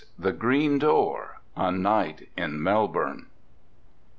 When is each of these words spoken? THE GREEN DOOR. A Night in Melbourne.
THE 0.17 0.31
GREEN 0.31 0.79
DOOR. 0.79 1.39
A 1.55 1.71
Night 1.71 2.27
in 2.35 2.63
Melbourne. 2.63 3.27